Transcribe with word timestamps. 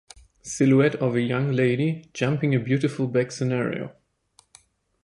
Silhouette 0.41 0.95
of 0.95 1.13
a 1.15 1.21
young 1.21 1.51
lady 1.51 2.09
jumping 2.11 2.55
a 2.55 2.59
beautiful 2.59 3.05
back 3.05 3.31
scenario. 3.31 3.95